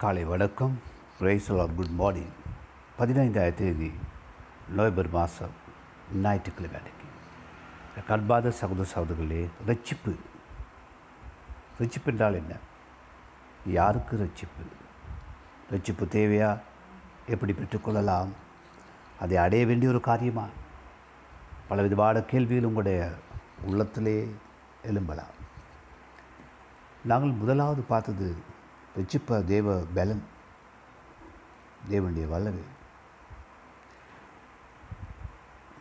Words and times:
காலை 0.00 0.24
வணக்கம். 0.24 0.80
Raisal 1.20 1.60
are 1.60 1.74
good 1.74 1.88
morning 1.88 2.30
பதினைந்தாயிரம் 2.98 3.54
தேதி 3.54 3.92
நவம்பர் 4.68 5.10
மாதம் 5.10 5.50
ஞாயிற்றுக்கிழமை 6.14 6.80
அன்னைக்கு 6.80 7.04
கண்பாத 8.08 8.48
சகோதர 8.48 8.88
சகோதரர்களே 8.94 9.48
ரட்சிப்பு. 9.66 10.16
ரட்சிப்பு 11.80 12.04
என்றால் 12.04 12.34
என்ன? 12.34 12.54
யாருக்கு 13.66 14.16
ரட்சிப்பு? 14.16 14.64
ரட்சிப்பு 15.72 16.04
தேவையா? 16.04 16.58
எப்படி 17.26 17.52
பெற்றுக்கொள்ளலாம்? 17.52 18.28
அதை 19.20 19.36
அடைய 19.36 19.66
வேண்டிய 19.66 19.90
ஒரு 19.90 20.00
காரியமா? 20.00 20.46
பலவிதமான 21.68 22.20
கேள்விகள் 22.20 22.64
உங்களுடைய 22.64 23.12
உள்ளத்திலே 23.62 24.34
எழும்பலாம். 24.82 25.38
நாங்கள் 27.04 27.30
முதலாவது 27.30 27.82
பார்த்தது 27.82 28.48
ரட்சிப்ப 28.98 29.44
தேவ 29.44 29.84
பலன் 29.94 30.22
தேவனுடைய 31.90 32.28
வல்லவே 32.28 32.62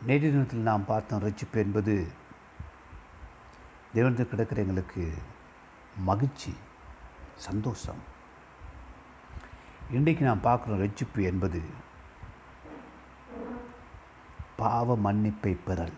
நேற்று 0.02 0.32
தினத்தில் 0.32 0.60
நாம் 0.60 0.86
பார்த்தோம் 0.86 1.22
ரட்சிப்பு 1.22 1.56
என்பது 1.56 2.08
தேவனத்தில் 3.94 4.28
கிடக்கிற 4.28 4.62
எங்களுக்கு 4.62 5.14
மகிழ்ச்சி 5.98 6.56
சந்தோஷம். 7.36 8.02
இன்றைக்கு 9.92 10.26
நாம் 10.26 10.44
பார்க்குறோம் 10.44 10.90
ரட்சிப்பு 10.90 11.24
என்பது 11.24 11.62
பாவ 14.56 14.98
மன்னிப்பை 14.98 15.58
பெறல். 15.66 15.94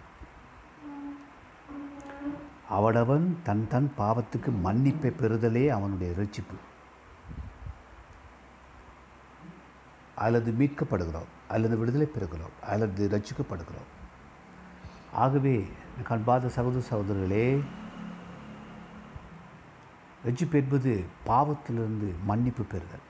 அவனவன் 2.70 3.40
தன் 3.44 3.68
தன் 3.68 3.94
பாவத்துக்கு 3.98 4.52
மன்னிப்பை 4.64 5.12
பெறுதலே 5.12 5.68
அவனுடைய 5.68 6.14
ரட்சிப்பு. 6.18 6.58
அல்லது 10.26 10.50
மீட்கப்படுகிறோம் 10.60 11.30
அல்லது 11.54 11.76
விடுதலை 11.82 12.08
பெறுகிறோம் 12.16 12.56
அல்லது 12.72 13.04
ரட்சிக்கப்படுகிறோம். 13.14 13.90
ஆகவே 15.24 15.56
கண்பாத 16.10 16.50
சகோதர 16.58 16.82
சகோதரர்களே 16.90 17.48
ரட்சிப்பு 20.26 20.58
என்பது 20.62 20.92
பாவத்திலிருந்து 21.28 22.10
மன்னிப்பு 22.30 22.64
பெறுதல். 22.74 23.06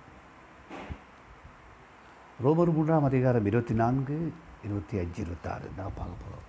ரோமர் 2.44 2.74
மூன்றாம் 2.76 3.08
அதிகாரம் 3.10 3.48
இருபத்தி 3.50 3.74
நான்கு 3.82 4.18
இருபத்தி 4.66 4.96
அஞ்சு 5.02 5.20
இருபத்தாறு 5.22 5.68
நான் 5.78 5.98
பார்க்க 5.98 6.22
போகிறோம் 6.22 6.48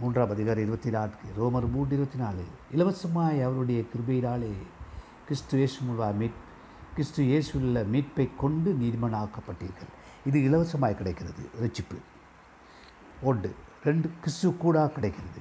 மூன்றாம் 0.00 0.32
அதிகாரம் 0.34 0.64
இருபத்தி 0.66 0.90
நான்கு 0.96 1.26
ரோமர் 1.38 1.70
மூன்று 1.74 1.96
இருபத்தி 1.96 2.18
நாலு. 2.24 2.44
இலவசமாய் 2.76 3.38
அவருடைய 3.46 3.80
கிருபையினாலே 3.92 4.52
கிறிஸ்துவேஷ் 5.28 5.80
மூலமாக 5.86 6.12
மீட் 6.20 6.38
கிறிஸ்து 6.98 7.24
இயேசுள்ள 7.24 7.86
மீட்பை 7.86 8.30
கொண்டு 8.36 8.76
நீதிமனாக்கப்பட்டீர்கள். 8.80 9.90
இது 10.26 10.40
இலவசமாய் 10.40 10.96
கிடைக்கிறது. 10.96 11.48
ரட்சிப்பு. 11.60 11.96
ஒன்று. 13.22 13.54
ரெண்டு. 13.84 14.10
கிறிஸ்து 14.20 14.56
கூட 14.56 14.88
கிடைக்கிறது. 14.88 15.40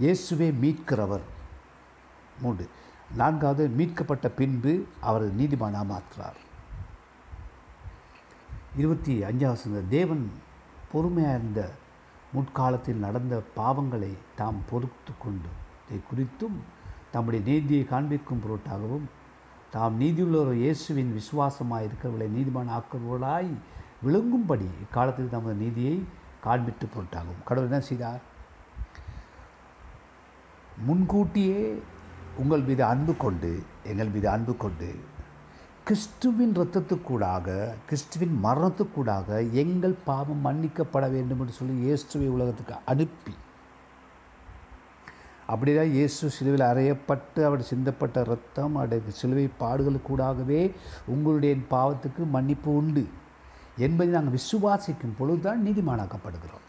இயேசுவே 0.00 0.50
மீட்கிறவர். 0.64 1.20
மூன்று. 2.40 2.68
நான்காவது 3.16 3.68
மீட்கப்பட்ட 3.68 4.28
பின்பு 4.28 4.86
அவர் 5.00 5.36
நீதிமானா 5.36 5.84
மாற்றார். 5.84 6.36
இருபத்தி 8.76 9.22
அஞ்சாவது 9.22 9.88
தேவன் 9.88 10.32
பொறுமையாக 10.92 11.38
இருந்த 11.38 11.70
முற்காலத்தில் 12.32 12.96
நடந்த 12.96 13.42
பாவங்களை 13.56 14.16
தாம் 14.36 14.62
பொறுத்து 14.70 15.12
கொண்டு 15.18 15.48
இதை 15.88 16.00
குறித்தும் 16.08 16.74
தம்முடைய 17.16 17.42
நீதியை 17.46 17.84
காண்பிக்கும் 17.86 18.44
பொருட்டாகவும் 18.44 19.06
தாம் 19.72 19.96
நீதியுள்ளவர் 20.00 20.60
இயேசுவின் 20.60 21.12
விசுவாசமாக 21.12 21.86
இருக்கிறவர்களை 21.86 22.28
நீதிமான 22.36 22.72
ஆக்குபவர்களாய் 22.76 23.50
விளங்கும்படி 24.02 24.68
இக்காலத்தில் 24.84 25.28
தமது 25.28 25.54
நீதியை 25.56 25.96
காண்பித்து 26.40 26.86
பொருட்டாகும் 26.86 27.42
கடவுள் 27.44 27.68
என்ன 27.68 27.80
செய்தார்? 27.86 28.22
முன்கூட்டியே 30.86 31.60
உங்கள் 32.36 32.64
மீது 32.64 32.82
அன்பு 32.84 33.12
கொண்டு 33.16 33.50
எங்கள் 33.84 34.10
மீது 34.10 34.28
அன்பு 34.28 34.54
கொண்டு 34.56 34.88
கிறிஸ்துவின் 35.84 36.54
இரத்தத்துக்கூடாக 36.54 37.48
கிறிஸ்துவின் 37.86 38.36
மரணத்துக்கூடாக 38.44 39.28
எங்கள் 39.62 39.96
பாவம் 40.04 40.44
மன்னிக்கப்பட 40.46 41.04
வேண்டும் 41.10 41.40
என்று 41.40 41.52
சொல்லி 41.52 41.76
இயேசுவை 41.84 42.28
உலகத்துக்கு 42.28 42.76
அனுப்பி 42.84 43.34
அப்படிதான் 45.52 45.92
இயேசு 45.96 46.30
சிலுவையில் 46.36 46.68
அறையப்பட்டு 46.68 47.40
அவர் 47.48 47.68
சிந்தப்பட்ட 47.70 48.22
ரத்தம் 48.30 48.74
அவருடைய 48.78 49.12
சிலுவை 49.20 49.44
பாடுகளுக்கூடாகவே 49.60 50.62
உங்களுடைய 51.14 51.52
பாவத்துக்கு 51.74 52.22
மன்னிப்பு 52.36 52.70
உண்டு 52.80 53.04
என்பதை 53.86 54.10
நாங்கள் 54.14 54.36
விசுவாசிக்கும் 54.38 55.16
பொழுதுதான் 55.18 55.62
நீதிமானாக்கப்படுகிறோம். 55.66 56.64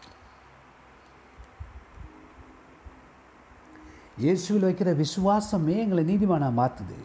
இயேசுவில் 4.22 4.66
வைக்கிற 4.68 4.92
விசுவாசமே 5.02 5.74
எங்களை 5.82 6.04
நீதிமானாக 6.12 6.58
மாற்றுது 6.60 7.00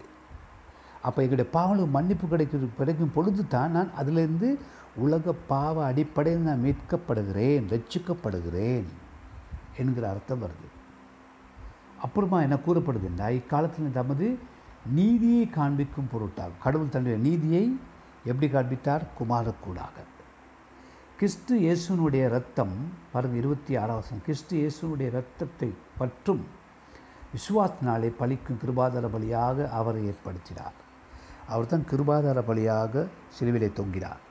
அப்போ 1.07 1.19
எங்களுடைய 1.23 1.49
பாவங்களுக்கு 1.55 1.95
மன்னிப்பு 1.97 2.25
கிடைக்கிற 2.27 2.69
கிடைக்கும் 2.77 3.15
பொழுது 3.15 3.43
தான் 3.55 3.75
நான் 3.77 3.91
அதிலிருந்து 4.01 4.49
உலக 5.05 5.33
பாவ 5.51 5.75
அடிப்படையில் 5.89 6.47
நான் 6.47 6.63
மீட்கப்படுகிறேன் 6.67 7.67
ரட்சிக்கப்படுகிறேன் 7.73 8.87
என்கிற 9.81 10.05
அர்த்தம் 10.13 10.41
வருது. 10.43 10.67
அப்புறமா 12.05 12.39
என்ன 12.45 12.57
என்றால் 13.09 13.37
இக்காலத்தில் 13.39 13.97
தமது 13.99 14.27
நீதியை 14.99 15.43
காண்பிக்கும் 15.49 16.09
பொருட்டாகும் 16.13 16.63
கடவுள் 16.63 16.93
தன்னுடைய 16.95 17.17
நீதியை 17.27 17.65
எப்படி 18.29 18.47
காண்பித்தார்? 18.51 19.03
குமாரக்கூடாக. 19.19 19.95
கிறிஸ்து 21.17 21.53
இயேசுனுடைய 21.65 22.23
ரத்தம் 22.35 22.75
பாருங்கள் 23.11 23.39
இருபத்தி 23.39 23.73
ஆறாவது 23.81 24.21
கிறிஸ்து 24.25 24.53
இயேசுனுடைய 24.61 25.09
ரத்தத்தை 25.17 25.69
பற்றும் 25.97 26.43
நாளை 27.81 28.09
பலிக்கும் 28.19 28.59
கிருபாதார 28.63 29.05
பலியாக 29.15 29.67
அவரை 29.79 30.01
ஏற்படுத்தினார். 30.09 30.77
அவர் 31.47 31.65
தான் 31.65 31.85
கிருபாதார 31.91 32.39
பலியாக 32.49 32.93
சிலுவிலை 33.35 33.69
தொங்கினார். 33.79 34.21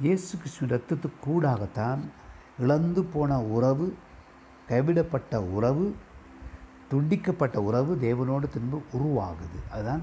இயேசு 0.00 0.32
கிறிஸ்து 0.38 0.68
ரத்தத்துக்கூடாகத்தான் 0.74 2.02
இழந்து 2.58 3.02
போன 3.14 3.40
உறவு 3.56 3.86
கைவிடப்பட்ட 4.68 5.42
உறவு 5.56 5.86
துண்டிக்கப்பட்ட 6.90 7.56
உறவு 7.56 7.94
தேவனோடு 7.94 8.48
திரும்ப 8.48 8.82
உருவாகுது. 8.92 9.72
அதுதான் 9.72 10.02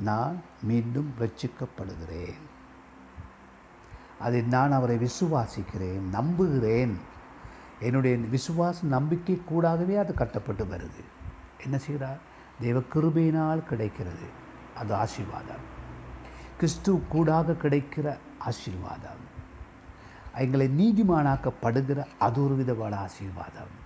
நான் 0.00 0.42
மீண்டும் 0.62 1.14
ரட்சிக்கப்படுகிறேன். 1.18 2.38
அதை 4.20 4.42
நான் 4.42 4.72
அவரை 4.72 4.98
விசுவாசிக்கிறேன் 4.98 6.08
நம்புகிறேன். 6.10 6.98
என்னுடைய 7.80 8.16
விசுவாச 8.16 8.82
நம்பிக்கை 8.82 9.42
கூடாகவே 9.44 9.96
அது 9.96 10.14
கட்டப்பட்டு 10.14 10.64
வருது. 10.64 11.04
என்ன 11.62 11.78
செய்கிறார்? 11.78 12.18
தேவ 12.60 12.78
கிருபையினால் 12.78 13.64
கிடைக்கிறது. 13.64 14.44
அது 14.76 14.94
ஆசீர்வாதம். 14.94 15.74
கிறிஸ்து 16.56 17.06
கூடாக 17.08 17.52
கிடைக்கிற 17.52 18.18
ஆசீர்வாதம். 18.38 19.24
எங்களை 20.34 20.66
நீதிமானாக்கப்படுகிற 20.66 22.06
அது 22.18 22.44
ஒரு 22.44 22.54
விதமான 22.54 22.96
ஆசீர்வாதம். 22.96 23.84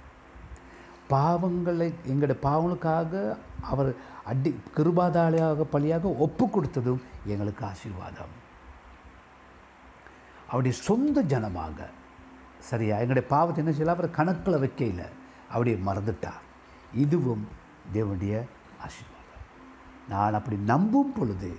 பாவங்களை 1.11 1.89
எங்களுடைய 2.07 2.39
பாவங்களுக்காக 2.43 3.13
அவர் 3.61 3.91
அடி 4.25 4.51
கிருபாதாளியாக 4.77 5.67
பலியாக 5.73 6.13
ஒப்பு 6.27 6.45
கொடுத்ததும் 6.47 7.01
எங்களுக்கு 7.27 7.65
ஆசீர்வாதம். 7.65 8.35
அவருடைய 10.49 10.77
சொந்த 10.79 11.23
ஜனமாக 11.23 11.89
சரியா? 12.59 12.97
எங்களுடைய 12.97 13.29
பாவத்தை 13.29 13.61
என்ன 13.65 13.73
செய்யலாம் 13.75 13.99
அவர் 13.99 14.11
கணக்கில் 14.11 14.63
வைக்கையில் 14.65 15.07
அப்படியே 15.53 15.77
மறந்துட்டார். 15.89 16.43
இதுவும் 16.95 17.45
தேவனுடைய 17.93 18.35
ஆசீர்வாதம். 18.81 19.47
நான் 20.09 20.35
அப்படி 20.35 20.57
நம்பும் 20.73 21.13
பொழுது 21.13 21.51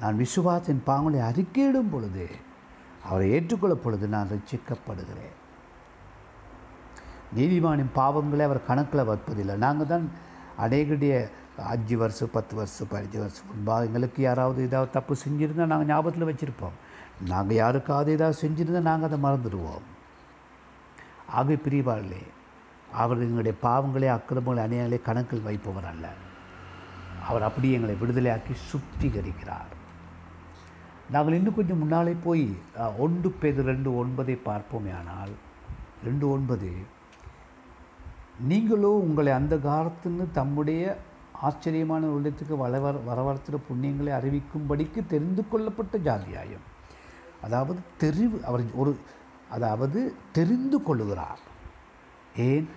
நான் 0.00 0.16
விசுவாசின் 0.16 0.82
பாவங்களை 0.86 1.20
அறிக்கையிடும் 1.30 1.90
பொழுது 1.90 2.26
அவரை 3.08 3.26
ஏற்றுக்கொள்ளும் 3.30 3.84
பொழுது 3.84 4.06
நான் 4.08 4.30
ரசிக்கப்படுகிறேன் 4.32 5.38
நீதிமானின் 7.36 7.92
பாவங்களை 8.00 8.44
அவர் 8.48 8.68
கணக்கில் 8.70 9.08
வைப்பதில்லை. 9.10 9.54
நாங்கள் 9.66 9.90
தான் 9.92 10.04
அநேகடைய 10.64 11.14
அஞ்சு 11.74 11.96
வருஷம் 12.02 12.32
பத்து 12.36 12.54
வருஷம் 12.58 12.90
பதினஞ்சு 12.92 13.18
வருஷம் 13.22 13.48
முன்பாக 13.50 13.88
எங்களுக்கு 13.88 14.20
யாராவது 14.28 14.60
ஏதாவது 14.68 14.90
தப்பு 14.96 15.14
செஞ்சுருந்தால் 15.24 15.72
நாங்கள் 15.72 15.90
ஞாபகத்தில் 15.92 16.28
வச்சுருப்போம். 16.30 16.76
நாங்கள் 17.32 17.60
யாருக்காவது 17.62 18.10
ஏதாவது 18.16 18.36
செஞ்சுருந்தால் 18.44 18.88
நாங்கள் 18.90 19.08
அதை 19.10 19.18
மறந்துடுவோம். 19.26 19.86
ஆகவே 21.36 21.56
பிரிவாளே 21.66 22.22
அவர் 23.02 23.22
எங்களுடைய 23.26 23.54
பாவங்களே 23.66 24.08
அக்கிரமங்களை 24.16 24.62
அநியாயங்களே 24.66 25.00
கணக்கில் 25.08 25.46
வைப்பவர் 25.48 25.90
அல்ல. 25.92 26.06
அவர் 27.28 27.46
அப்படியே 27.48 27.76
எங்களை 27.76 27.94
விடுதலையாக்கி 28.00 28.54
சுத்திகரிக்கிறார். 28.70 29.70
நாங்கள் 31.14 31.36
இன்னும் 31.38 31.56
கொஞ்சம் 31.58 31.80
முன்னாலே 31.82 32.14
போய் 32.26 32.44
ஒன்று 33.04 33.30
பேர் 33.40 33.60
ரெண்டு 33.70 33.90
ஒன்பதை 34.02 34.36
பார்ப்போமே 34.48 34.92
ஆனால் 35.00 35.32
ரெண்டு 36.06 36.26
ஒன்பது 36.34 36.68
நீங்களோ 38.42 38.88
உங்களை 38.88 39.32
அந்த 39.32 39.56
காலத்துன்னு 39.56 40.30
தம்முடைய 40.32 40.98
ஆச்சரியமான 41.32 42.06
உள்ளத்துக்கு 42.06 42.56
வளவர 42.56 42.98
வரவரத்துற 43.08 43.58
புண்ணியங்களை 43.70 44.10
அறிவிக்கும்படிக்கு 44.10 45.06
தெரிந்து 45.06 45.48
கொள்ளப்பட்ட 45.48 45.98
ஜாதியாயம். 45.98 46.64
அதாவது 47.42 47.80
தெரிவு 48.00 48.40
அவர் 48.40 48.62
ஒரு 48.74 48.98
அதாவது 49.50 50.14
தெரிந்து 50.32 50.78
கொள்ளுகிறார். 50.78 51.42
ஏன்? 52.36 52.68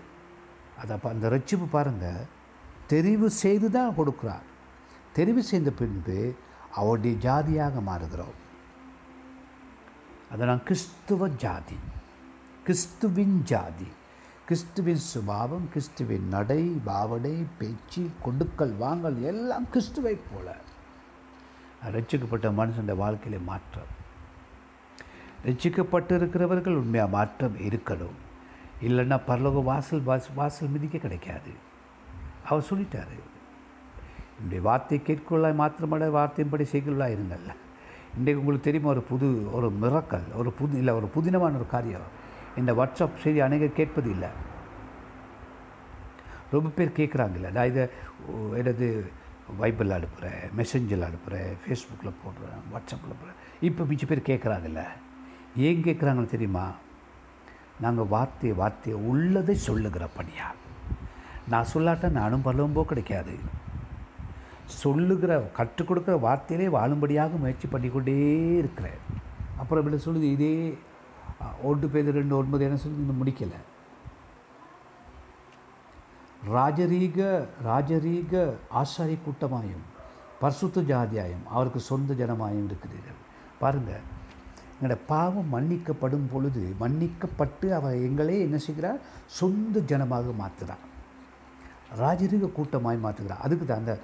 அதை 0.80 0.96
அப்போ 0.96 1.10
அந்த 1.10 1.30
ரட்சிப்பு 1.30 1.66
பாருங்கள் 1.72 2.26
தெரிவு 2.90 3.26
செய்து 3.26 3.72
தான் 3.72 3.94
கொடுக்குறார். 3.98 4.48
தெரிவு 5.16 5.38
செய்த 5.38 5.72
பின்பு 5.72 6.36
அவருடைய 6.74 7.18
ஜாதியாக 7.18 7.80
மாறுகிறோம். 7.80 8.38
அதை 10.32 10.48
நான் 10.48 10.64
கிறிஸ்துவ 10.64 11.30
ஜாதி 11.30 11.76
கிறிஸ்துவின் 12.64 13.42
ஜாதி. 13.44 13.88
கிறிஸ்துவின் 14.46 14.96
சுபாவம் 14.96 15.68
கிறிஸ்துவின் 15.70 16.28
நடை 16.28 16.64
பாவடை 16.84 17.46
பேச்சு 17.58 18.10
கொடுக்கல் 18.22 18.74
வாங்கல் 18.74 19.24
எல்லாம் 19.24 19.70
கிறிஸ்துவை 19.70 20.18
போல. 20.34 20.56
ரட்சிக்கப்பட்ட 21.92 22.50
மனுஷன் 22.50 22.88
வாழ்க்கையில 22.88 23.44
மாற்றம். 23.44 23.90
ரட்சிக்கப்பட்டு 25.46 26.12
இருக்கிறவர்கள் 26.12 26.76
உண்மையாக 26.76 27.12
மாற்றம் 27.12 27.58
இருக்கணும். 27.58 28.18
இல்லைன்னா 28.82 29.22
பரலோக 29.28 29.64
வாசல் 29.64 30.02
வாசல் 30.02 30.36
வாசல் 30.36 30.68
மிதிக்க 30.68 30.98
கிடைக்காது. 30.98 31.52
அவர் 32.46 32.66
சொல்லிட்டாரு. 32.70 33.20
என்னுடைய 34.38 34.64
வார்த்தை 34.64 35.02
கேட்கொள்ளாய் 35.06 35.60
மாத்திரமட 35.62 36.10
வார்த்தையின்படி 36.10 36.66
செய்கொள்ளா 36.72 37.18
இருங்கள்ல 37.18 37.54
இன்றைக்கு 38.18 38.44
உங்களுக்கு 38.44 38.60
தெரியுமா 38.60 38.90
ஒரு 38.90 39.02
புது 39.02 39.54
ஒரு 39.54 39.74
மிரக்கல் 39.82 40.36
ஒரு 40.36 40.52
புது 40.52 40.78
இல்லை 40.78 40.94
ஒரு 40.94 41.10
புதினமான 41.16 41.56
ஒரு 41.56 41.68
காரியம். 41.68 42.24
இந்த 42.58 42.74
வாட்ஸ்அப் 42.74 43.22
செய்தி 43.24 43.40
அநேகர் 43.40 43.80
கேட்பது 43.80 44.10
இல்லை. 44.10 44.30
ரொம்ப 46.52 46.70
பேர் 46.70 46.98
கேட்குறாங்கல்ல 46.98 47.52
நான் 47.52 47.68
இதை 47.68 47.88
எனது 48.56 49.12
வைபிளில் 49.62 49.98
அனுப்புகிறேன் 49.98 50.44
மெசேஞ்சரில் 50.58 51.10
அனுப்புகிறேன் 51.10 51.58
ஃபேஸ்புக்கில் 51.64 52.20
போடுறேன் 52.24 52.62
வாட்ஸ்அப்பில் 52.74 53.18
போடுறேன். 53.20 53.40
இப்போ 53.62 53.84
மிச்ச 53.84 54.06
பேர் 54.08 54.30
கேட்குறாங்கல்ல 54.30 54.84
ஏன் 55.56 55.84
கேட்குறாங்கன்னு 55.84 56.26
தெரியுமா? 56.26 56.72
நாங்கள் 57.82 58.06
வார்த்தையை 58.06 58.58
வார்த்தையை 58.58 59.02
உள்ளதை 59.02 59.56
சொல்லுகிற 59.56 60.08
பணியா? 60.18 60.48
நான் 61.50 61.72
சொல்லாட்ட 61.74 62.10
நானும் 62.10 62.46
பலவும்போ 62.46 62.84
கிடைக்காது. 62.84 63.34
சொல்லுகிற 64.66 65.40
கற்றுக் 65.54 65.92
கொடுக்குற 65.92 66.14
வார்த்தையிலே 66.28 66.68
வாழும்படியாக 66.78 67.40
முயற்சி 67.40 67.68
பண்ணிக்கொண்டே 67.68 68.16
இருக்கிறேன். 68.58 69.02
அப்புறம் 69.58 69.94
இப்படி 69.94 70.04
சொல்லுது? 70.06 70.32
இதே 70.32 70.78
ஓட்டு 71.62 71.88
பெய்து 71.88 72.12
பேர் 72.12 72.20
ரெண்டு 72.22 72.38
ஒன்பது 72.38 72.64
என்ன 72.64 72.78
சொல்லி 72.78 73.02
இன்னும் 73.02 73.22
முடிக்கலை. 73.22 73.60
ராஜரீக 76.56 77.20
ராஜரீக 77.68 78.34
ஆசாரி 78.82 79.18
கூட்டமாயும் 79.26 79.86
பரிசுத்த 80.40 80.82
ஜாதியாயும் 80.82 81.46
அவருக்கு 81.56 81.80
சொந்த 81.80 82.14
ஜனமாயும் 82.14 82.68
இருக்கிறீர்கள். 82.70 83.20
பாருங்கள் 83.60 84.04
எங்களோட 84.76 84.98
பாவம் 85.08 85.54
மன்னிக்கப்படும் 85.54 86.28
பொழுது 86.32 86.76
மன்னிக்கப்பட்டு 86.80 87.68
அவர் 87.78 88.02
எங்களே 88.08 88.38
என்ன 88.48 88.58
செய்கிறார்? 88.58 89.00
சொந்த 89.26 89.80
ஜனமாக 89.92 90.34
மாற்றுகிறார். 90.42 90.84
ராஜரீக 92.02 92.52
கூட்டமாய் 92.58 93.04
மாற்றுகிறார். 93.06 93.44
அதுக்கு 93.46 93.66
தான் 93.66 93.84
அந்த 93.84 93.96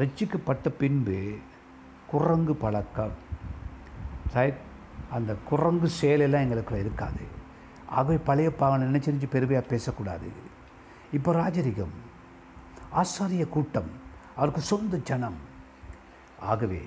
ரட்சிக்கப்பட்ட 0.00 0.68
பின்பு 0.82 1.20
குரங்கு 2.10 2.54
பழக்கம் 2.64 3.16
ரைட் 4.34 4.60
அந்த 5.16 5.34
குரங்கு 5.48 5.88
செயலெல்லாம் 6.00 6.44
எங்களுக்குள்ள 6.44 6.82
இருக்காது. 6.84 7.24
ஆகவே 7.86 8.16
பழைய 8.28 8.50
பாவனை 8.54 8.84
நினைச்சிருச்சு 8.88 9.28
பெருமையாக 9.34 9.66
பேசக்கூடாது. 9.66 10.28
இப்போ 11.12 11.32
ராஜரிகம் 11.32 11.96
ஆசாரிய 13.00 13.48
கூட்டம் 13.48 13.90
அவருக்கு 14.36 14.60
சொந்த 14.60 14.96
ஜனம். 15.10 15.38
ஆகவே 16.38 16.82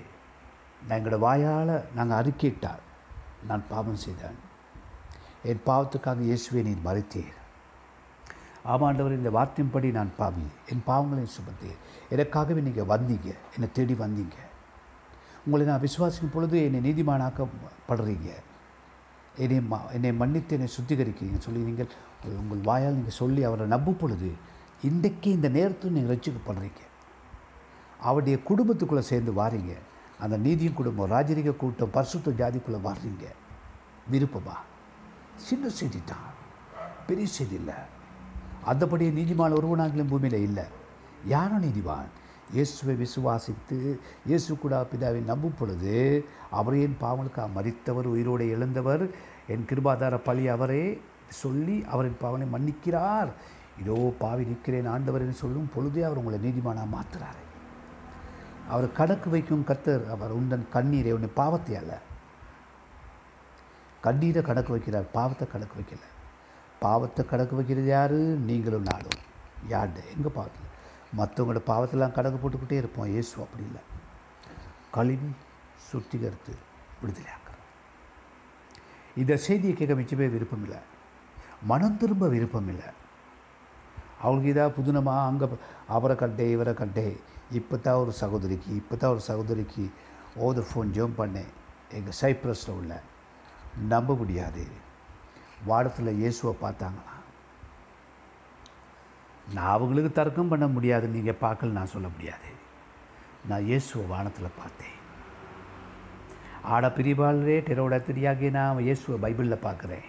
நான் 0.87 0.99
எங்களோட 0.99 1.19
வாயால் 1.19 1.73
நாங்கள் 1.95 2.19
அறிக்கையிட்டார் 2.21 2.83
நான் 3.47 3.63
பாவம் 3.69 4.03
செய்தேன். 4.05 4.39
என் 5.43 5.61
பாவத்துக்காக 5.65 6.21
இயேசுவை 6.21 6.61
நீர் 6.63 6.85
மறைத்தீர். 6.85 7.33
ஆமாண்டவர் 8.73 9.17
இந்த 9.19 9.29
வார்த்தையின்படி 9.29 9.91
நான் 9.91 10.11
பாவி. 10.17 10.45
என் 10.71 10.83
பாவங்களை 10.87 11.25
சுமத்தீர். 11.37 11.79
எனக்காகவே 12.09 12.61
நீங்கள் 12.67 12.91
வந்தீங்க. 12.93 13.29
என்னை 13.53 13.69
தேடி 13.73 13.93
வந்தீங்க. 13.93 14.37
உங்களை 15.45 15.65
நான் 15.71 15.83
விசுவாசிக்கும் 15.85 16.33
பொழுது 16.33 16.57
என்னை 16.67 16.79
நீதிமானாக்கப்படுறீங்க. 16.87 18.29
என்னை 19.43 19.57
ம 19.71 19.79
என்னை 19.95 20.11
மன்னித்து 20.21 20.55
என்னை 20.57 20.69
சுத்திகரிக்கிறீங்க. 20.75 21.37
சொல்லி 21.45 21.61
நீங்கள் 21.69 21.89
உங்கள் 22.41 22.63
வாயால் 22.69 22.97
நீங்கள் 22.99 23.17
சொல்லி 23.21 23.41
அவரை 23.49 23.65
நம்பும் 23.73 24.01
பொழுது 24.03 24.29
இன்றைக்கே 24.89 25.29
இந்த 25.37 25.49
நேரத்தில் 25.57 25.95
நீங்கள் 25.95 26.13
ரசிக்கப்படுறீங்க 26.15 26.81
அவருடைய 27.99 28.37
குடும்பத்துக்குள்ளே 28.49 29.03
சேர்ந்து 29.11 29.31
வாரீங்க. 29.41 29.73
அந்த 30.23 30.35
நீதியும் 30.45 30.77
குடும்பம் 30.79 31.11
ராஜரிக 31.11 31.55
கூட்டம் 31.61 31.93
பரிசுத்த 31.97 32.31
ஜாதிக்குள்ளே 32.41 32.79
வாடுறீங்க 32.87 33.25
விருப்பமா? 34.11 34.55
சின்ன 35.47 35.69
செய்தி 35.69 35.99
தான். 36.05 36.29
பெரிய 37.07 37.27
செய்தி 37.27 37.55
இல்லை. 37.61 37.77
அந்தபடியே 38.71 39.11
நீதிமான் 39.19 39.57
ஒருவனாகிலும் 39.59 40.11
பூமியில் 40.11 40.45
இல்லை. 40.47 40.63
யாரும் 41.33 41.63
நீதிவான் 41.63 42.11
இயேசுவை 42.53 42.95
விசுவாசித்து 43.03 43.77
இயேசு 44.29 44.57
கூட 44.57 44.75
பிதாவை 44.91 45.21
நம்பும் 45.31 45.57
பொழுது 45.59 45.95
அவரே 46.59 46.81
என் 46.87 47.01
பாவனுக்காக 47.01 47.49
மறித்தவர் 47.57 48.07
உயிரோடு 48.13 48.45
எழுந்தவர்? 48.55 49.03
என் 49.53 49.67
கிருபாதார 49.69 50.17
பழி 50.27 50.47
அவரே 50.47 50.85
சொல்லி 51.41 51.77
அவரின் 51.93 52.21
பாவனை 52.23 52.47
மன்னிக்கிறார். 52.53 53.31
இதோ 53.81 53.97
பாவி 54.19 54.43
நிற்கிறேன் 54.49 54.91
ஆண்டவர் 54.95 55.23
என்று 55.23 55.41
சொல்லும் 55.43 55.71
பொழுதே 55.75 56.03
அவர் 56.03 56.19
உங்களை 56.21 56.37
நீதிமானாக 56.45 56.93
மாற்றுறாரு 56.95 57.41
அவர் 58.73 58.87
கணக்கு 58.91 59.29
வைக்கும் 59.29 59.65
கர்த்தர் 59.69 60.05
அவர் 60.13 60.35
உந்தன் 60.37 60.69
கண்ணீரை 60.75 61.11
உன்னை 61.11 61.29
பாவத்தை 61.41 61.75
அல்ல. 61.75 61.93
கண்ணீரை 64.01 64.41
கணக்கு 64.43 64.71
வைக்கிறார் 64.75 65.07
பாவத்தை 65.17 65.47
கணக்கு 65.47 65.75
வைக்கல. 65.79 66.03
பாவத்தை 66.79 67.25
கணக்கு 67.25 67.55
வைக்கிறது 67.55 67.87
யாரு? 67.87 68.21
நீங்களும் 68.47 68.87
நானும். 68.91 69.19
யார்டு 69.69 70.01
எங்கள் 70.15 70.35
பாவத்தில்? 70.37 70.71
மற்றவங்களோட 71.19 71.61
பாவத்தெல்லாம் 71.71 72.15
கணக்கு 72.17 72.37
போட்டுக்கிட்டே 72.39 72.77
இருப்போம். 72.81 73.09
இயேசு 73.13 73.33
அப்படி 73.45 73.63
இல்லை. 73.69 73.81
கழுவி 74.95 75.29
சுத்திகரித்து 75.87 76.53
விடுதலையாக்குறார் 77.01 77.63
இந்த 79.21 79.33
செய்தியை 79.45 79.73
கேட்க 79.79 79.93
மிச்சமே 79.99 80.27
விருப்பம் 80.35 80.63
இல்லை 80.65 80.79
மனம் 81.71 81.99
திரும்ப 82.01 82.27
விருப்பம் 82.35 82.69
இல்லை 82.73 82.87
அவங்களுக்கு 84.21 84.51
இதாக 84.53 84.71
புதுனமாக 84.77 85.27
அங்கே 85.29 85.47
அவரை 85.95 86.15
கண்டே 86.21 86.45
இவரை 86.55 86.73
கண்டே 86.81 87.05
இப்போ 87.59 87.75
தான் 87.85 88.01
ஒரு 88.03 88.13
சகோதரிக்கு 88.21 88.71
இப்போ 88.81 88.95
தான் 89.01 89.13
ஒரு 89.15 89.23
சகோதரிக்கு 89.29 89.83
ஓத 90.45 90.63
ஃபோன் 90.69 90.93
ஜோம் 90.97 91.17
பண்ணேன் 91.19 91.51
எங்கள் 91.97 92.17
சைப்ரஸில் 92.21 92.77
உள்ள 92.79 92.93
நம்ப 93.93 94.15
முடியாது. 94.21 94.63
வாடத்தில் 95.69 96.19
இயேசுவை 96.21 96.53
பார்த்தாங்களாம் 96.63 97.14
நான் 99.53 99.73
அவங்களுக்கு 99.75 100.11
தர்க்கம் 100.11 100.51
பண்ண 100.51 100.67
முடியாது 100.75 101.07
நீங்கள் 101.15 101.41
பார்க்கல 101.45 101.77
நான் 101.77 101.93
சொல்ல 101.93 102.07
முடியாது. 102.13 102.49
நான் 103.49 103.67
இயேசுவை 103.69 104.05
வானத்தில் 104.11 104.57
பார்த்தேன். 104.59 104.95
ஆட 106.73 106.85
பிரிவாளரே 106.97 107.57
டெரோட 107.67 107.95
திரியாகி 108.07 108.47
நான் 108.57 108.85
இயேசுவை 108.85 109.17
பைபிளில் 109.25 109.65
பார்க்குறேன். 109.65 110.05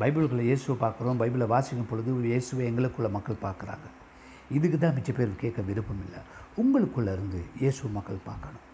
பைபிளுக்குள்ளே 0.00 0.44
இயேசுவை 0.48 0.76
பார்க்குறோம் 0.82 1.20
பைபிளை 1.22 1.46
வாசிக்கும் 1.54 1.90
பொழுது 1.90 2.18
இயேசுவை 2.32 2.64
எங்களுக்குள்ள 2.70 3.08
மக்கள் 3.16 3.44
பார்க்குறாங்க. 3.46 3.86
இதுக்கு 4.56 4.78
தான் 4.78 4.94
மிச்ச 4.96 5.10
பேர் 5.18 5.40
கேட்க 5.42 5.62
விருப்பம் 5.70 6.02
இல்லை. 6.06 6.20
உங்களுக்குள்ளே 6.60 7.12
இருந்து 7.16 7.40
இயேசு 7.62 7.88
மக்கள் 7.98 8.26
பார்க்கணும். 8.30 8.66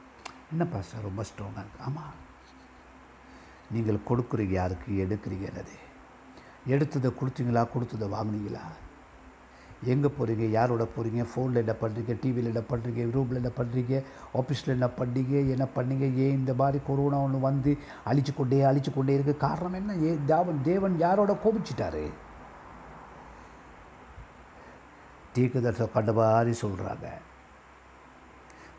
என்னப்பா 0.53 0.81
சார் 0.81 1.07
ரொம்ப 1.09 1.23
ஸ்ட்ராங்காக 1.29 1.63
இருக்குது 1.65 1.87
ஆமாம் 1.89 2.15
நீங்கள் 3.75 4.07
கொடுக்குறீங்க 4.09 4.55
யாருக்கு? 4.61 4.91
எடுக்கிறீங்க 5.05 5.47
என்னது? 5.53 5.77
எடுத்ததை 6.75 7.11
கொடுத்தீங்களா? 7.21 7.63
கொடுத்ததை 7.75 8.09
வாங்குனீங்களா? 8.17 8.65
எங்கே 9.85 10.09
போகிறீங்க? 10.19 10.45
யாரோட 10.59 10.89
போகிறீங்க? 10.97 11.25
ஃபோனில் 11.33 11.63
என்ன 11.63 11.75
பண்ணுறீங்க? 11.81 12.15
டிவியில் 12.23 12.51
என்ன 12.53 12.63
பண்ணுறீங்க? 12.71 13.11
ரூமில் 13.17 13.41
என்ன 13.43 13.53
பண்ணுறீங்க? 13.59 14.03
ஆஃபீஸில் 14.41 14.75
என்ன 14.77 14.89
பண்ணீங்க? 15.01 15.35
என்ன 15.55 15.67
பண்ணீங்க? 15.77 16.07
ஏன் 16.25 16.39
இந்த 16.41 16.55
மாதிரி 16.55 16.85
கொரோனா 16.87 17.19
ஒன்று 17.19 17.41
வந்து 17.41 17.77
அழிச்சு 18.11 18.35
கொண்டே 18.35 18.63
அழிச்சு 18.63 18.93
கொண்டே 18.93 19.17
இருக்குது 19.19 19.45
காரணம் 19.47 19.79
என்ன? 19.81 19.97
ஏ 20.07 20.19
தேவன் 20.27 20.63
தேவன் 20.63 20.97
யாரோட 20.99 21.35
கோபிச்சிட்டாரு? 21.45 22.05
தீர்க்கதர்சனம் 25.37 25.95
கண்ட 25.95 26.13
மாதிரி 26.13 26.53
சொல்கிறாங்க 26.61 27.07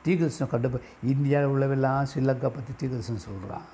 தீர்க்கதர்சனம் 0.06 0.52
கண்ட 0.52 0.80
இந்தியாவில் 1.02 1.52
உள்ளவெல்லாம் 1.54 2.08
ஸ்ரீலங்கா 2.12 2.50
பற்றி 2.56 2.74
தீர்க்கதர்சனம் 2.74 3.28
சொல்கிறான் 3.30 3.68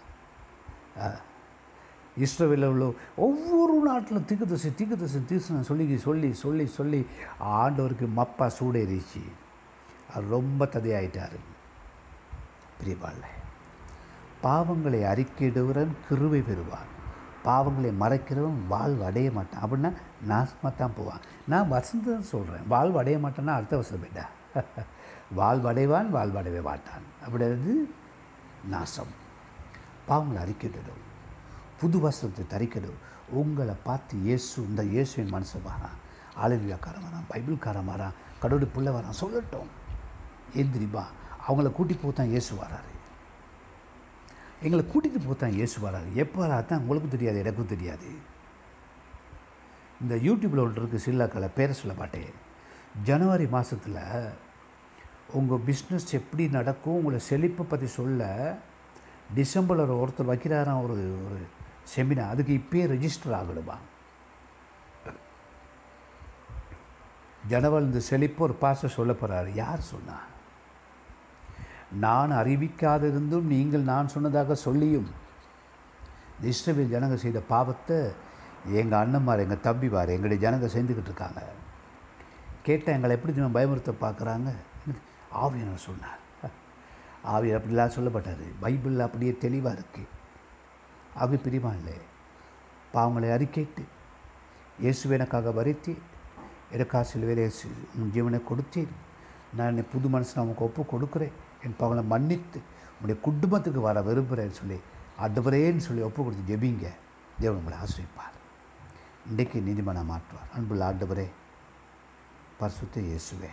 இஸ்ரோவில் 2.20 2.66
உள்ள 2.66 2.94
ஒவ்வொரு 3.16 3.82
நாட்டிலும் 3.86 4.26
தீர்க்கதரிசி 4.26 4.74
தீர்க்கதரிசி 4.74 5.18
தீர்சனம் 5.18 5.62
சொல்லி 5.62 5.98
சொல்லி 5.98 6.34
சொல்லி 6.34 6.66
சொல்லி 6.66 7.06
ஆண்டவருக்கு 7.44 8.08
மப்பா 8.18 8.52
சூடேறிச்சு. 8.60 9.24
அவர் 10.14 10.28
ரொம்ப 10.30 10.66
ததையாயிட்டார் 10.66 11.36
பிரிவாள் 12.84 13.24
பாவங்களை 14.44 15.04
அறிக்கையிடுவரன் 15.04 15.92
கிருவை 16.10 16.44
பெறுவான். 16.44 16.92
பாவங்களை 17.46 17.94
மறைக்கிறவன் 18.00 18.68
வாழ்வு 18.68 19.06
அடைய 19.06 19.32
மாட்டான். 19.32 19.62
அப்படின்னா 19.62 19.94
நாசமாக 20.28 20.76
தான் 20.76 20.94
போவான். 20.98 21.20
நான் 21.48 21.72
வசந்தம் 21.72 22.20
சொல்கிறேன் 22.20 22.68
வாழ்வு 22.68 22.98
அடைய 22.98 23.18
மாட்டேன்னா 23.18 23.48
அடுத்த 23.48 23.76
வருஷம் 23.76 24.00
போயிட்டா. 24.00 24.30
வாழ்வடைவான் 25.38 26.12
அடைவான் 26.38 26.62
மாட்டான். 26.62 27.04
அப்படின்றது 27.28 27.74
நாசம். 28.70 29.22
பாவங்களை 30.08 30.42
அறிக்கிடணும் 30.42 31.03
புது 31.84 31.98
வசனத்தை 32.06 32.44
தரிக்கணும் 32.54 33.02
உங்களை 33.42 33.76
பார்த்து 33.88 34.16
இயேசு 34.28 34.56
இந்த 34.70 34.82
இயேசுவின் 34.94 35.34
மனசு 35.36 35.58
வரான் 35.68 35.98
ஆளுவியாக்காரன் 36.44 37.06
வரான் 37.08 37.30
பைபிள்காரன் 37.32 37.90
வரான் 37.92 38.18
கடவுள் 38.42 38.74
பிள்ளை 38.76 38.92
வரான் 38.96 39.20
சொல்லட்டும். 39.22 39.70
எந்திரிப்பா 40.62 41.04
அவங்கள 41.48 41.70
கூட்டி 41.78 41.96
போத்தான் 42.02 42.32
இயேசு 42.34 42.52
வராரு. 42.64 42.92
எங்களை 44.66 44.84
கூட்டிகிட்டு 44.92 45.28
போத்தான் 45.30 45.56
இயேசு 45.60 45.78
வராரு. 45.86 46.10
எப்போ 46.24 46.38
வராதான் 46.42 46.70
தான் 46.72 46.84
உங்களுக்கும் 46.84 47.14
தெரியாது 47.16 47.42
எனக்கும் 47.44 47.72
தெரியாது. 47.74 48.10
இந்த 50.04 50.16
யூடியூப்பில் 50.28 50.64
ஒன்று 50.66 50.82
இருக்குது 50.82 51.06
சில்லாக்களை 51.06 51.50
பேரை 51.58 51.74
சொல்ல 51.82 51.96
மாட்டேன். 52.02 52.32
ஜனவரி 53.10 53.48
மாதத்தில் 53.56 54.02
உங்கள் 55.40 55.64
பிஸ்னஸ் 55.68 56.08
எப்படி 56.20 56.44
நடக்கும் 56.58 57.00
உங்களை 57.00 57.20
செழிப்பை 57.30 57.66
பற்றி 57.66 57.88
சொல்ல 58.00 58.32
டிசம்பரில் 59.38 60.00
ஒருத்தர் 60.02 60.32
வைக்கிறாராம் 60.32 60.84
ஒரு 60.86 60.96
ஒரு 61.26 61.40
செமினார். 61.92 62.34
அதுக்கு 62.34 62.54
இப்பயே 62.62 62.86
ரெஜிஸ்டர் 62.94 63.36
ஆகணுமா? 63.40 63.78
ஜனவல் 67.52 67.88
இந்த 67.90 68.00
செழிப்பு 68.10 68.42
ஒரு 68.46 68.56
பாச 68.62 68.88
சொல்ல 68.98 69.14
போகிறாரு 69.22 69.50
யார் 69.62 69.90
சொன்னா? 69.94 70.18
நான் 72.04 72.32
அறிவிக்காதிருந்தும் 72.42 73.50
நீங்கள் 73.56 73.90
நான் 73.90 74.14
சொன்னதாக 74.14 74.56
சொல்லியும் 74.68 75.10
இஸ்ரவேல் 76.52 76.94
ஜனங்க 76.94 77.18
செய்த 77.24 77.40
பாவத்தை 77.54 77.98
எங்கள் 78.80 79.02
அண்ணன்மார் 79.02 79.44
எங்கள் 79.46 79.66
தம்பிமார் 79.68 80.14
எங்களுடைய 80.16 80.40
ஜனங்க 80.46 80.68
செஞ்சுக்கிட்டு 80.76 81.12
இருக்காங்க. 81.12 81.42
கேட்டால் 82.68 82.96
எங்களை 82.96 83.16
எப்படி 83.18 83.38
நம்ம 83.38 83.58
பயமுறுத்த 83.60 83.94
பார்க்குறாங்க? 84.06 84.50
ஆவியனர் 85.44 85.88
சொன்னார். 85.90 86.20
ஆவியர் 87.34 87.58
அப்படிலாம் 87.60 87.96
சொல்லப்பட்டார் 87.98 88.44
பைபிளில் 88.64 89.08
அப்படியே 89.08 89.34
தெளிவாக 89.46 89.78
இருக்குது 89.80 90.22
ஆவி 91.22 91.38
பிரிமா 91.46 91.72
இல்லை 91.80 91.96
பாவங்களை 92.94 93.28
அறிக்கைட்டு 93.36 93.84
இயேசுவை 94.84 95.14
எனக்காக 95.18 95.52
வரித்து 95.60 95.92
எனக்காக 96.76 97.04
சிலுவையில் 97.12 97.58
உன் 98.00 98.14
ஜீவனை 98.16 98.40
கொடுத்தேன். 98.50 98.94
நான் 99.56 99.72
என்னை 99.72 99.84
புது 99.94 100.08
மனசு 100.14 100.42
உனக்கு 100.44 100.66
ஒப்பு 100.68 100.82
கொடுக்குறேன். 100.94 101.36
என் 101.66 101.78
பாவங்களை 101.80 102.04
மன்னித்து 102.14 102.60
உன்னுடைய 102.96 103.18
குடும்பத்துக்கு 103.28 103.82
வர 103.88 104.02
விரும்புகிறேன்னு 104.10 104.60
சொல்லி 104.62 104.78
அடுவரேன்னு 105.26 105.86
சொல்லி 105.88 106.04
ஒப்பு 106.08 106.20
கொடுத்து 106.24 106.50
ஜெபிங்க. 106.52 106.88
தேவன் 107.42 107.60
உங்களை 107.60 107.78
ஆசிரிப்பார் 107.84 108.38
இன்றைக்கு 109.30 109.58
நீதிமன்றம் 109.68 110.10
மாற்றுவார். 110.12 110.50
அன்புள்ள 110.56 110.84
ஆண்டவரே 110.90 111.28
பரிசுத்த 112.60 113.02
இயேசுவே 113.12 113.52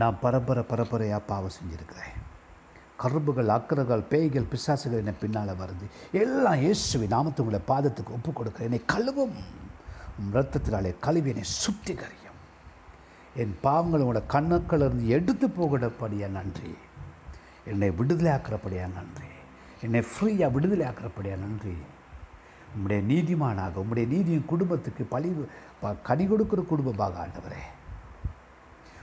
நான் 0.00 0.20
பரம்பரை 0.22 0.62
பரம்பரையாக 0.70 1.28
பாவம் 1.30 1.56
செஞ்சுருக்கிறேன். 1.56 2.14
கரும்புகள் 2.96 3.48
அக்கறைகள் 3.48 4.00
பேய்கள் 4.00 4.46
பிசாசுகள் 4.50 4.96
என்னை 4.96 5.12
பின்னால் 5.20 5.48
வருது. 5.48 6.12
எல்லாம் 6.12 6.54
இயேசுவை 6.54 7.08
நாமத்து 7.08 7.40
உங்களை 7.40 7.60
பாதத்துக்கு 7.68 8.10
ஒப்பு 8.10 8.44
கொடுக்குறேன் 8.44 8.60
என்னை 8.60 8.82
கழுவும். 8.92 9.32
ரத்தத்தினாலே 10.32 10.94
கழுவி 11.00 11.28
என்னை 11.28 11.44
சுத்திகரியும். 11.44 12.22
என் 13.34 13.58
பாவங்கள் 13.60 14.00
உங்களோட 14.00 14.32
கண்ணுக்களிருந்து 14.32 15.06
எடுத்து 15.06 15.48
போகிறபடியா 15.48 16.28
நன்றி. 16.28 16.74
என்னை 17.66 17.90
விடுதலை 17.90 18.32
ஆக்கிறபடியா 18.32 18.92
நன்றி. 18.92 19.26
என்னை 19.82 20.00
ஃப்ரீயாக 20.00 20.50
விடுதலை 20.50 20.86
ஆக்கிறபடியா 20.86 21.36
நன்றி. 21.36 21.76
உம்முடைய 22.76 23.02
நீதிமானாக 23.02 23.70
உம்முடைய 23.76 24.06
நீதியின் 24.06 24.44
குடும்பத்துக்கு 24.44 25.04
பழி 25.04 25.34
ப- 25.80 25.94
கனி 25.94 26.26
கொடுக்கிற 26.26 26.62
குடும்பமாக 26.62 27.26
ஆண்டவரே. 27.26 27.82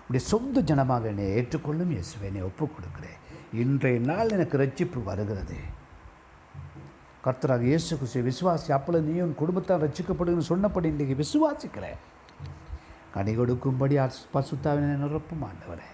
உடைய 0.08 0.28
சொந்த 0.28 0.62
ஜனமாக 0.62 1.06
என்னை 1.06 1.26
ஏற்றுக்கொள்ளும் 1.26 1.92
இயேசுவை 1.92 2.28
என்னை 2.28 2.42
ஒப்புக் 2.42 2.72
கொடுக்கிறேன் 2.76 3.21
இன்றைய 3.60 4.00
நாள் 4.00 4.30
எனக்கு 4.30 4.58
ரட்சிப்பு 4.58 5.00
வருகிறது. 5.04 5.58
கர்த்தராக 7.26 7.64
இயேசு 7.72 7.98
கிறிஸ்துவை 7.98 8.24
விசுவாசி 8.30 8.72
அப்பொழுது 8.72 9.04
நீ 9.08 9.20
உன் 9.20 9.34
குடும்பத்தால் 9.42 9.84
ரட்சிக்கப்படுன்னு 9.84 10.50
சொன்னபடி 10.50 10.88
இன்றைக்கு 10.94 11.16
விசுவாசிக்கிறேன் 11.24 12.00
கனி 13.16 13.34
கொடுக்கும்படி 13.36 13.98
பசுத்தாவினை 14.36 14.96
நிரப்பும் 15.04 15.44
ஆண்டவரே. 15.50 15.90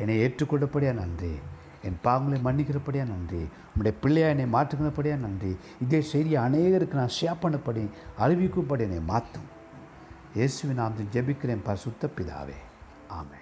என்னை 0.00 0.16
ஏற்றுக்கொண்டபடியா 0.24 0.92
நன்றி. 1.02 1.32
என் 1.86 2.00
பாவங்களை 2.04 2.38
மன்னிக்கிறபடியா 2.46 3.04
நன்றி. 3.14 3.42
உம்முடைய 3.70 3.94
பிள்ளையா 4.02 4.28
என்னை 4.34 4.46
மாற்றுகிறபடியா 4.56 5.16
நன்றி. 5.16 5.56
இதே 5.84 6.00
செய்தியை 6.00 6.42
அநேகருக்கு 6.42 7.00
நான் 7.00 7.16
ஷேர் 7.20 7.42
பண்ணப்படி 7.42 7.84
அறிவிக்கும்படி 8.18 8.80
என்னை 8.80 9.00
மாற்றும். 9.00 9.48
இயேசுவின் 10.34 10.80
நாம் 10.82 11.10
ஜெபிக்கிறேன் 11.16 11.66
பசுத்த 11.68 12.08
பிதாவே. 12.16 12.58
ஆமே 13.18 13.40